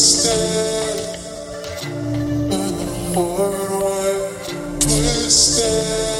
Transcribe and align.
twisted, 0.00 0.96
the 2.50 2.62
a 3.14 3.20
worldwide 3.20 4.80
twisted. 4.80 6.19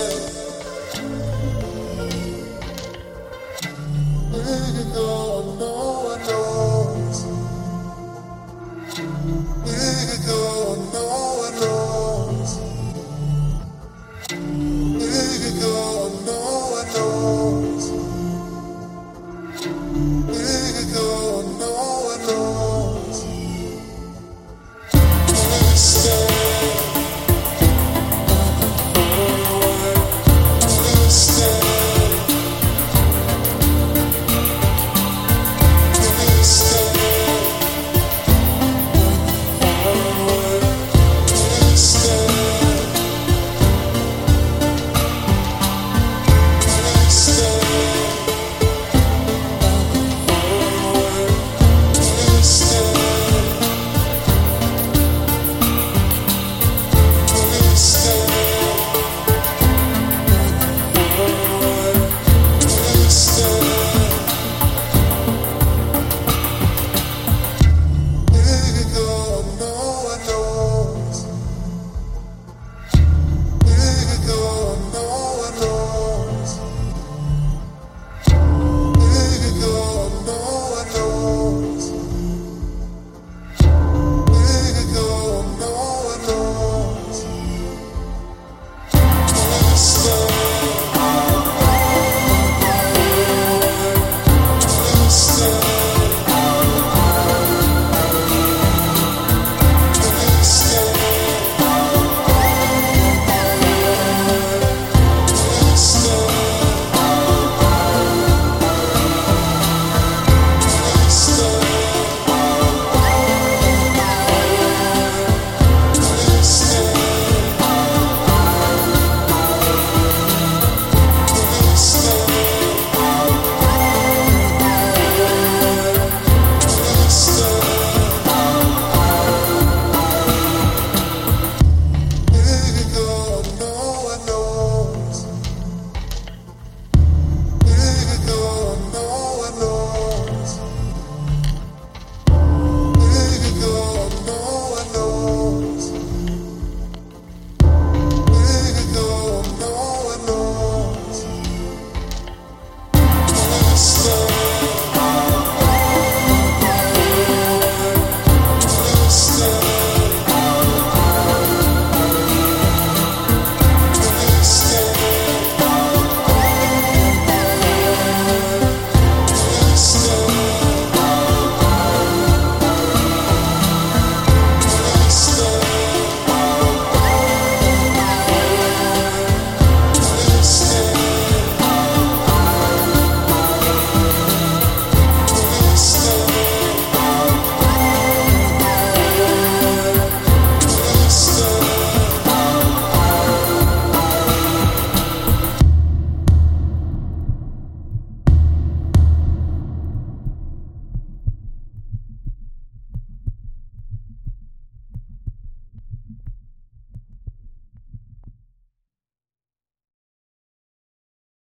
still 25.81 26.30